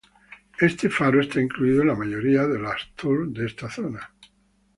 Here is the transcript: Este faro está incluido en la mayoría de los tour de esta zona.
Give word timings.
Este 0.59 0.89
faro 0.89 1.21
está 1.21 1.39
incluido 1.39 1.83
en 1.83 1.89
la 1.89 1.95
mayoría 1.95 2.47
de 2.47 2.57
los 2.57 2.91
tour 2.95 3.27
de 3.27 3.45
esta 3.45 3.69
zona. 3.69 4.11